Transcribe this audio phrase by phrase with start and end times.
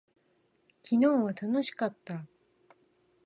[0.81, 2.25] 昨日は楽しかった。